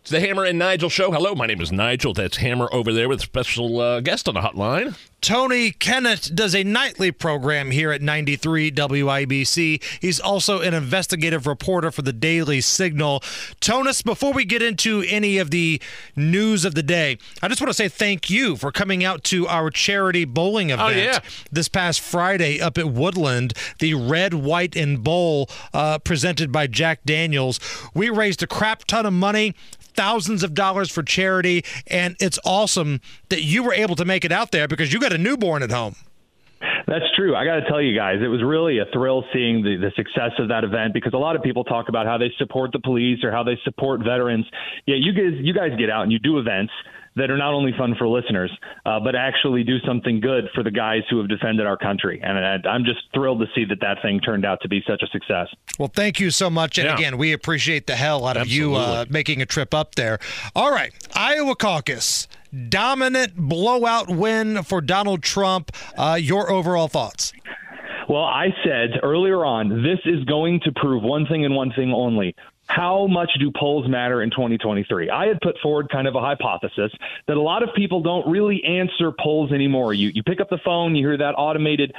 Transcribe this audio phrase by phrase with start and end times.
[0.00, 1.12] It's the Hammer and Nigel show.
[1.12, 2.14] Hello, my name is Nigel.
[2.14, 4.96] That's Hammer over there with a special uh, guest on the hotline.
[5.20, 9.82] Tony Kinnett does a nightly program here at 93 WIBC.
[10.00, 13.22] He's also an investigative reporter for the Daily Signal.
[13.60, 15.82] Tonus, before we get into any of the
[16.16, 19.46] news of the day, I just want to say thank you for coming out to
[19.46, 21.18] our charity bowling event oh, yeah.
[21.52, 27.04] this past Friday up at Woodland, the Red, White, and Bowl uh, presented by Jack
[27.04, 27.60] Daniels.
[27.92, 29.54] We raised a crap ton of money
[30.00, 31.62] thousands of dollars for charity.
[31.86, 35.12] And it's awesome that you were able to make it out there because you got
[35.12, 35.94] a newborn at home.
[36.86, 37.36] That's true.
[37.36, 40.32] I got to tell you guys, it was really a thrill seeing the, the success
[40.38, 43.22] of that event because a lot of people talk about how they support the police
[43.22, 44.46] or how they support veterans.
[44.86, 46.72] Yeah, you guys, you guys get out and you do events
[47.16, 48.50] that are not only fun for listeners,
[48.86, 52.20] uh, but actually do something good for the guys who have defended our country.
[52.22, 55.06] And I'm just thrilled to see that that thing turned out to be such a
[55.08, 55.48] success.
[55.78, 56.78] Well, thank you so much.
[56.78, 56.94] And yeah.
[56.94, 58.74] again, we appreciate the hell out of Absolutely.
[58.74, 60.18] you uh, making a trip up there.
[60.54, 62.28] All right, Iowa caucus.
[62.68, 65.70] Dominant blowout win for Donald Trump.
[65.96, 67.32] Uh, your overall thoughts?
[68.08, 71.92] Well, I said earlier on, this is going to prove one thing and one thing
[71.92, 72.34] only
[72.70, 75.10] how much do polls matter in 2023?
[75.10, 76.92] I had put forward kind of a hypothesis
[77.26, 79.92] that a lot of people don't really answer polls anymore.
[79.92, 81.92] You you pick up the phone, you hear that automated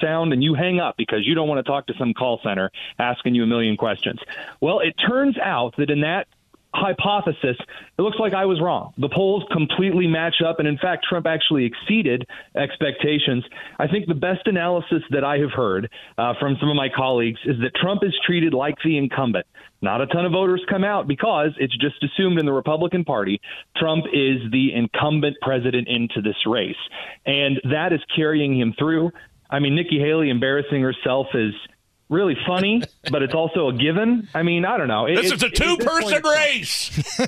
[0.00, 2.70] sound, and you hang up because you don't want to talk to some call center
[2.98, 4.20] asking you a million questions.
[4.60, 6.28] Well, it turns out that in that
[6.76, 7.56] hypothesis,
[7.98, 8.92] it looks like I was wrong.
[8.98, 13.44] The polls completely match up, and in fact, Trump actually exceeded expectations.
[13.78, 17.40] I think the best analysis that I have heard uh, from some of my colleagues
[17.44, 19.46] is that Trump is treated like the incumbent.
[19.82, 23.40] Not a ton of voters come out because it's just assumed in the Republican Party
[23.76, 26.76] Trump is the incumbent president into this race.
[27.26, 29.10] And that is carrying him through.
[29.50, 31.52] I mean, Nikki Haley embarrassing herself is
[32.08, 34.28] really funny, but it's also a given.
[34.34, 35.06] I mean, I don't know.
[35.06, 37.18] It, this is a two-person race.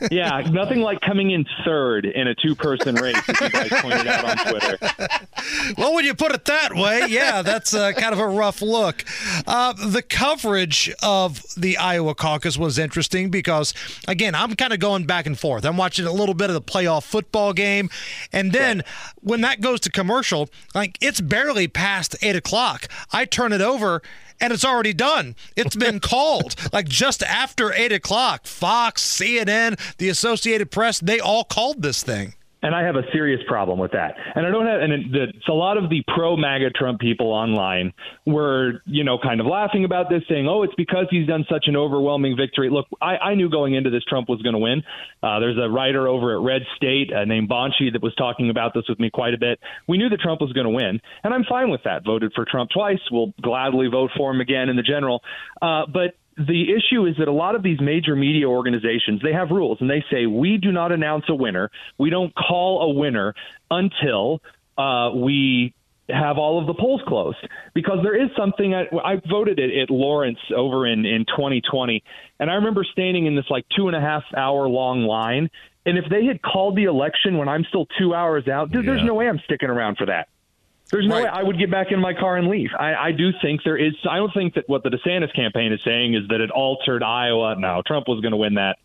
[0.10, 4.24] yeah, nothing like coming in third in a two-person race, as you guys pointed out
[4.24, 4.78] on Twitter.
[5.78, 9.04] Well, when you put it that way, yeah, that's uh, kind of a rough look.
[9.46, 13.74] Uh, the coverage of the Iowa caucus was interesting because,
[14.08, 15.64] again, I'm kind of going back and forth.
[15.64, 17.90] I'm watching a little bit of the playoff football game,
[18.32, 18.86] and then right.
[19.20, 22.88] when that goes to commercial, like it's barely past eight o'clock.
[23.12, 24.02] I turn it over
[24.40, 25.36] and it's already done.
[25.56, 28.46] It's been called like just after eight o'clock.
[28.46, 32.34] Fox, CNN, the Associated Press, they all called this thing.
[32.66, 34.16] And I have a serious problem with that.
[34.34, 37.92] And I don't have, and it's a lot of the pro MAGA Trump people online
[38.26, 41.66] were, you know, kind of laughing about this, saying, oh, it's because he's done such
[41.68, 42.68] an overwhelming victory.
[42.68, 44.82] Look, I, I knew going into this Trump was going to win.
[45.22, 48.74] Uh, there's a writer over at Red State uh, named Bonchie that was talking about
[48.74, 49.60] this with me quite a bit.
[49.86, 52.04] We knew that Trump was going to win, and I'm fine with that.
[52.04, 52.98] Voted for Trump twice.
[53.12, 55.22] We'll gladly vote for him again in the general.
[55.62, 59.50] Uh, but the issue is that a lot of these major media organizations they have
[59.50, 61.70] rules and they say we do not announce a winner.
[61.98, 63.34] We don't call a winner
[63.70, 64.42] until
[64.76, 65.72] uh, we
[66.08, 67.38] have all of the polls closed.
[67.74, 72.02] Because there is something I, I voted at, at Lawrence over in in 2020
[72.38, 75.48] and I remember standing in this like two and a half hour long line
[75.86, 78.82] and if they had called the election when I'm still two hours out yeah.
[78.82, 80.28] there's no way I'm sticking around for that
[80.90, 81.24] there's no right.
[81.24, 82.70] way I would get back in my car and leave.
[82.78, 83.94] I, I do think there is.
[84.08, 87.56] I don't think that what the DeSantis campaign is saying is that it altered Iowa.
[87.58, 88.76] Now Trump was going to win that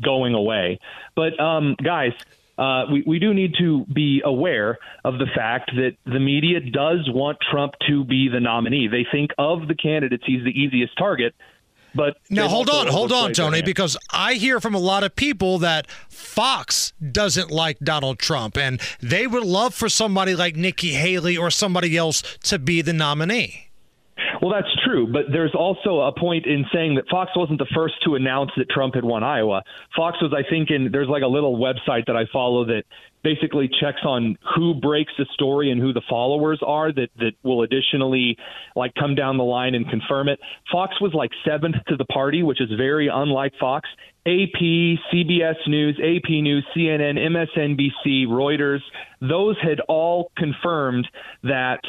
[0.00, 0.80] going away.
[1.14, 2.12] But um, guys,
[2.58, 7.08] uh, we, we do need to be aware of the fact that the media does
[7.08, 8.88] want Trump to be the nominee.
[8.88, 11.34] They think of the candidates he's the easiest target.
[11.94, 15.58] But now hold on, hold on, Tony, because I hear from a lot of people
[15.58, 21.36] that Fox doesn't like Donald Trump, and they would love for somebody like Nikki Haley
[21.36, 23.68] or somebody else to be the nominee.
[24.40, 27.94] Well, that's true, but there's also a point in saying that Fox wasn't the first
[28.04, 29.62] to announce that Trump had won Iowa.
[29.96, 32.82] Fox was, I think, in there's like a little website that I follow that
[33.22, 37.62] basically checks on who breaks the story and who the followers are that that will
[37.62, 38.36] additionally
[38.76, 40.40] like come down the line and confirm it.
[40.70, 43.88] Fox was like seventh to the party, which is very unlike Fox.
[44.24, 44.60] AP,
[45.12, 48.80] CBS News, AP News, CNN, MSNBC, Reuters,
[49.20, 51.08] those had all confirmed
[51.42, 51.80] that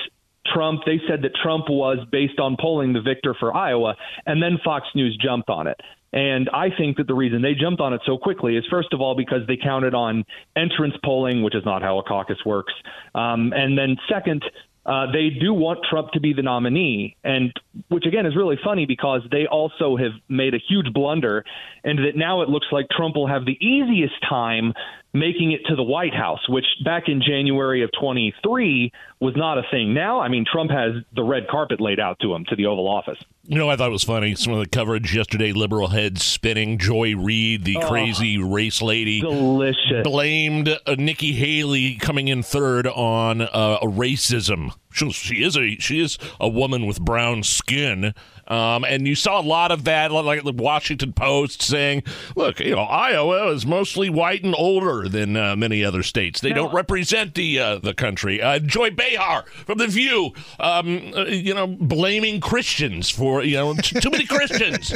[0.51, 3.95] Trump, they said that Trump was, based on polling, the victor for Iowa,
[4.25, 5.79] and then Fox News jumped on it.
[6.13, 9.01] And I think that the reason they jumped on it so quickly is, first of
[9.01, 10.23] all, because they counted on
[10.55, 12.73] entrance polling, which is not how a caucus works.
[13.15, 14.43] Um, and then, second,
[14.85, 17.53] uh, they do want Trump to be the nominee, and
[17.87, 21.45] which again is really funny because they also have made a huge blunder,
[21.83, 24.73] and that now it looks like Trump will have the easiest time
[25.13, 29.63] making it to the White House, which back in January of 23 was not a
[29.69, 29.93] thing.
[29.93, 32.87] Now, I mean, Trump has the red carpet laid out to him to the Oval
[32.87, 33.19] Office.
[33.45, 34.35] You know, I thought it was funny.
[34.35, 36.77] Some of the coverage yesterday, liberal heads spinning.
[36.77, 42.87] Joy Reid, the oh, crazy race lady, delicious, blamed uh, Nikki Haley coming in third
[42.87, 44.71] on uh, racism.
[44.91, 48.13] She, she is a she is a woman with brown skin.
[48.47, 52.03] Um, and you saw a lot of that, like the Washington Post saying,
[52.35, 56.41] "Look, you know, Iowa is mostly white and older than uh, many other states.
[56.41, 61.25] They don't represent the uh, the country." Uh, Joy Behar from The View, um, uh,
[61.25, 64.93] you know, blaming Christians for you know t- too many Christians.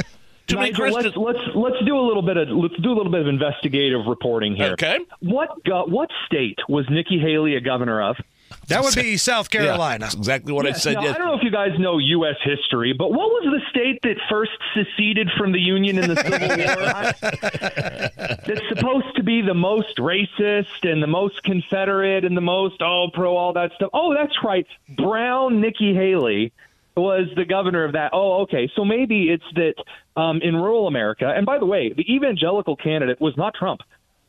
[0.48, 1.16] Too many Christians.
[1.16, 4.06] Let's, let's let's do a little bit of let's do a little bit of investigative
[4.08, 4.72] reporting here.
[4.72, 5.00] Okay.
[5.20, 8.16] What what state was Nikki Haley a governor of?
[8.68, 10.08] That would be South Carolina.
[10.12, 10.96] Yeah, exactly what I said.
[10.96, 12.36] Now, I don't know if you guys know U.S.
[12.44, 16.48] history, but what was the state that first seceded from the Union in the Civil
[16.58, 18.38] War?
[18.46, 23.10] That's supposed to be the most racist and the most Confederate and the most oh
[23.14, 23.90] pro all that stuff.
[23.94, 24.68] Oh, that's right.
[24.98, 26.52] Brown Nikki Haley
[26.96, 28.10] was the governor of that.
[28.14, 28.70] Oh, okay.
[28.76, 29.76] So maybe it's that
[30.20, 31.32] um, in rural America.
[31.34, 33.82] And by the way, the evangelical candidate was not Trump.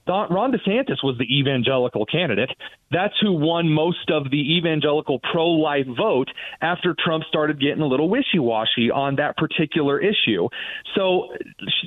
[0.08, 2.50] Ron DeSantis was the evangelical candidate.
[2.90, 6.28] That's who won most of the evangelical pro life vote
[6.60, 10.48] after Trump started getting a little wishy washy on that particular issue.
[10.94, 11.28] So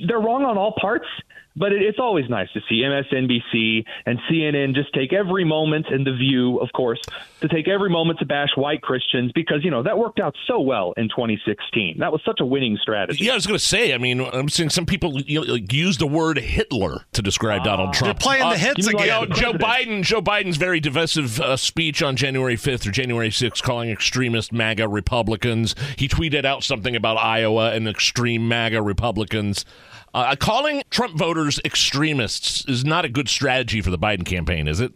[0.08, 1.08] they're wrong on all parts.
[1.56, 6.14] But it's always nice to see MSNBC and CNN just take every moment, and The
[6.14, 7.02] View, of course,
[7.42, 10.62] to take every moment to bash white Christians because, you know, that worked out so
[10.62, 11.98] well in 2016.
[12.00, 13.26] That was such a winning strategy.
[13.26, 16.38] Yeah, I was going to say, I mean, I'm seeing some people use the word
[16.38, 18.20] Hitler to describe uh, Donald Trump.
[18.20, 19.30] They're playing uh, the hits again.
[19.30, 23.62] Like Joe Biden, Joe Biden's very divisive uh, speech on January 5th or January 6th
[23.62, 25.76] calling extremist MAGA Republicans.
[25.98, 29.66] He tweeted out something about Iowa and extreme MAGA Republicans.
[30.14, 34.80] Uh, calling Trump voters extremists is not a good strategy for the Biden campaign, is
[34.80, 34.92] it?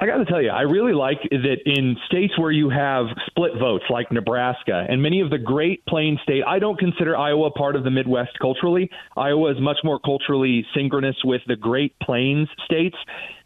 [0.00, 3.52] I got to tell you, I really like that in states where you have split
[3.60, 6.42] votes, like Nebraska and many of the Great Plains state.
[6.46, 8.90] I don't consider Iowa part of the Midwest culturally.
[9.14, 12.96] Iowa is much more culturally synchronous with the Great Plains states,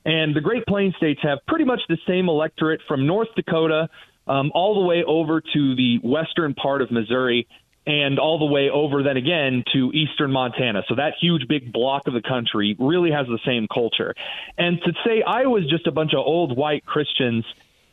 [0.05, 3.89] and the Great Plains states have pretty much the same electorate from North Dakota
[4.29, 7.49] um, all the way over to the western part of Missouri
[7.87, 10.83] and all the way over then again to eastern Montana.
[10.89, 14.15] So that huge big block of the country really has the same culture.
[14.57, 17.45] And to say Iowa's just a bunch of old white Christians,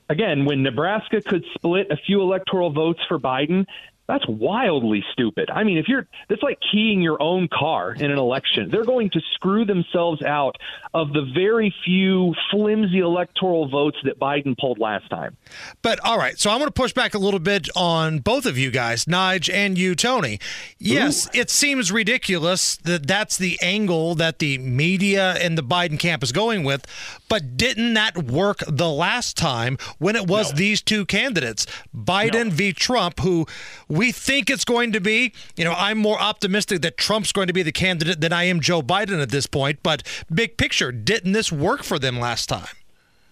[0.09, 3.65] again, when Nebraska could split a few electoral votes for Biden,
[4.11, 5.49] that's wildly stupid.
[5.49, 8.69] I mean, if you're that's like keying your own car in an election.
[8.69, 10.57] They're going to screw themselves out
[10.93, 15.37] of the very few flimsy electoral votes that Biden pulled last time.
[15.81, 18.57] But all right, so I'm going to push back a little bit on both of
[18.57, 20.39] you guys, Nige and you, Tony.
[20.79, 21.39] Yes, Ooh.
[21.39, 26.31] it seems ridiculous that that's the angle that the media and the Biden camp is
[26.31, 26.85] going with,
[27.29, 30.57] but didn't that work the last time when it was no.
[30.57, 31.65] these two candidates,
[31.95, 32.55] Biden no.
[32.55, 32.73] v.
[32.73, 33.45] Trump, who
[33.87, 35.33] we think it's going to be?
[35.57, 38.61] You know, I'm more optimistic that Trump's going to be the candidate than I am
[38.61, 39.79] Joe Biden at this point.
[39.83, 40.01] But
[40.33, 42.75] big picture, didn't this work for them last time?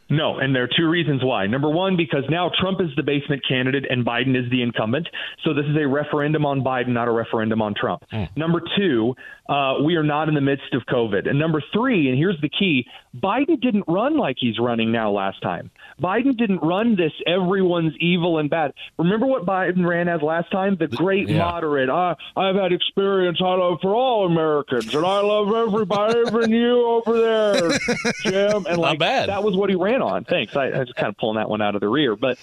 [0.10, 1.46] No, and there are two reasons why.
[1.46, 5.08] Number one, because now Trump is the basement candidate and Biden is the incumbent.
[5.44, 8.04] So this is a referendum on Biden, not a referendum on Trump.
[8.12, 8.36] Mm.
[8.36, 9.16] Number two,
[9.48, 11.30] uh, we are not in the midst of COVID.
[11.30, 12.86] And number three, and here's the key
[13.16, 15.72] Biden didn't run like he's running now last time.
[16.02, 18.74] Biden didn't run this everyone's evil and bad.
[18.98, 20.78] Remember what Biden ran as last time?
[20.80, 21.40] The great yeah.
[21.40, 21.90] moderate.
[21.90, 26.88] Uh, I've had experience I love for all Americans, and I love everybody, even you
[26.88, 27.80] over there,
[28.24, 28.66] Jim.
[28.68, 30.24] And like that was what he ran on.
[30.26, 30.56] Thanks.
[30.56, 32.38] I, I was kind of pulling that one out of the rear, but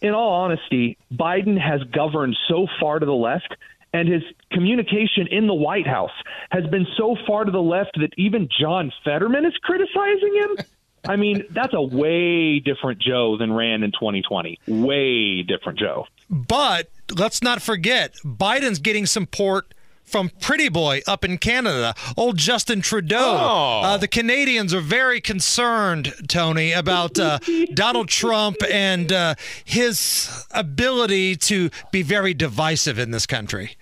[0.00, 3.54] in all honesty, Biden has governed so far to the left
[3.92, 6.12] and his communication in the White House
[6.50, 10.64] has been so far to the left that even John Fetterman is criticizing him.
[11.08, 14.60] I mean, that's a way different Joe than ran in 2020.
[14.68, 16.06] Way different Joe.
[16.28, 19.74] But let's not forget, Biden's getting support
[20.10, 23.18] from Pretty Boy up in Canada, old Justin Trudeau.
[23.18, 23.80] Oh.
[23.84, 27.38] Uh, the Canadians are very concerned, Tony, about uh,
[27.74, 33.76] Donald Trump and uh, his ability to be very divisive in this country.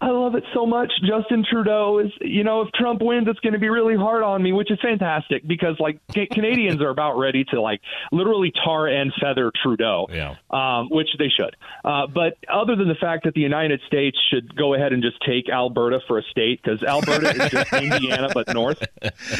[0.00, 0.92] I love it so much.
[1.04, 4.42] Justin Trudeau is, you know, if Trump wins, it's going to be really hard on
[4.42, 5.98] me, which is fantastic because like
[6.32, 7.80] Canadians are about ready to like
[8.12, 10.36] literally tar and feather Trudeau, yeah.
[10.50, 11.56] um, which they should.
[11.84, 15.16] Uh, but other than the fact that the United States should go ahead and just
[15.26, 18.82] take Alberta for a state because Alberta is just Indiana but north.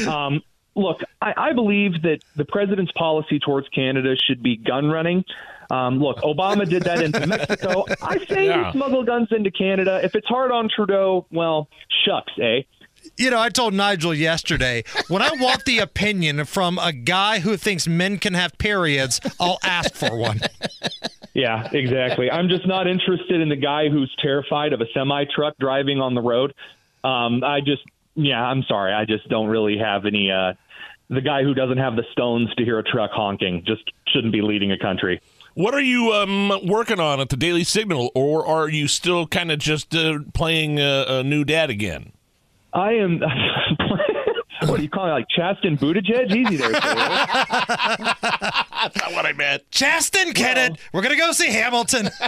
[0.05, 0.41] Um,
[0.75, 5.23] look, I, I believe that the president's policy towards Canada should be gun running.
[5.69, 7.85] Um, look, Obama did that into Mexico.
[8.01, 8.71] I say Yeah.
[8.71, 9.99] smuggle guns into Canada.
[10.03, 11.67] If it's hard on Trudeau, well,
[12.05, 12.61] shucks, eh?
[13.17, 17.55] You know, I told Nigel yesterday when I want the opinion from a guy who
[17.55, 20.41] thinks men can have periods, I'll ask for one.
[21.33, 22.29] Yeah, exactly.
[22.29, 26.13] I'm just not interested in the guy who's terrified of a semi truck driving on
[26.15, 26.53] the road.
[27.03, 27.83] Um, I just,
[28.15, 28.91] yeah, I'm sorry.
[28.93, 30.31] I just don't really have any.
[30.31, 30.53] Uh,
[31.09, 34.41] the guy who doesn't have the stones to hear a truck honking just shouldn't be
[34.41, 35.21] leading a country.
[35.59, 39.51] What are you um, working on at the Daily Signal, or are you still kind
[39.51, 42.13] of just uh, playing uh, a new dad again?
[42.71, 43.19] I am.
[44.67, 45.11] what do you call it?
[45.11, 46.33] Like Chasten Buttigieg?
[46.33, 46.71] Easy there.
[46.71, 46.87] That's
[48.95, 49.69] not what I meant.
[49.69, 52.09] Chasten, Kinnett, we're going to go see Hamilton.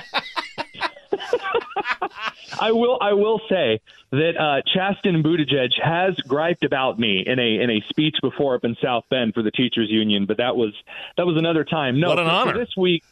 [2.59, 2.97] I will.
[2.99, 3.79] I will say
[4.11, 8.65] that uh, Chasten Buttigieg has griped about me in a in a speech before up
[8.65, 10.73] in South Bend for the teachers union, but that was
[11.15, 11.97] that was another time.
[11.97, 12.57] No, What an for- for honor.
[12.57, 13.05] this week.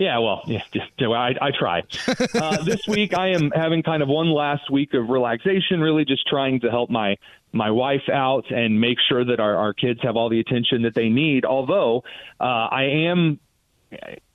[0.00, 1.82] Yeah, well, yeah, just, I, I try.
[2.34, 6.26] Uh, this week, I am having kind of one last week of relaxation, really just
[6.26, 7.16] trying to help my
[7.52, 10.94] my wife out and make sure that our, our kids have all the attention that
[10.94, 11.44] they need.
[11.44, 12.04] Although
[12.40, 13.40] uh, I am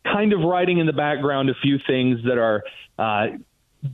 [0.04, 2.64] kind of writing in the background a few things that are
[3.00, 3.38] uh,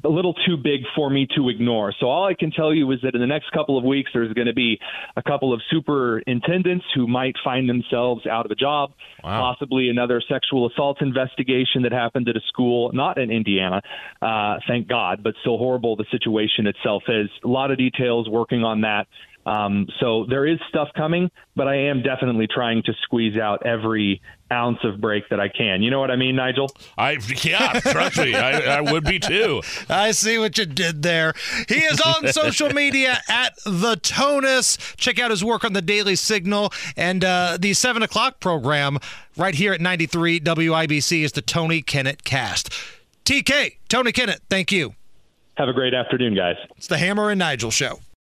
[0.04, 1.94] a little too big for me to ignore.
[2.00, 4.34] So all I can tell you is that in the next couple of weeks, there's
[4.34, 4.80] going to be
[5.16, 10.70] a couple of superintendents who might find themselves out of a job, possibly another sexual
[10.70, 13.82] assault investigation that happened at a school, not in Indiana,
[14.22, 15.96] uh, thank God, but still horrible.
[15.96, 19.08] The situation itself is a lot of details working on that.
[19.46, 24.22] Um, so there is stuff coming, but I am definitely trying to squeeze out every
[24.52, 25.82] ounce of break that I can.
[25.82, 26.70] You know what I mean, Nigel?
[26.98, 29.62] I yeah, trust me, I, I would be too.
[29.90, 31.34] I see what you did there.
[31.68, 34.78] He is on social media at the Tonus.
[34.98, 39.00] Check out his work on the Daily Signal and uh, the seven o'clock program
[39.38, 42.72] right here at 93 WIBC is the Tony Kinnett Cast.
[43.26, 44.96] TK, Tony Kinnett, thank you.
[45.58, 46.56] Have a great afternoon, guys.
[46.78, 48.00] It's the Hammer and Nigel show.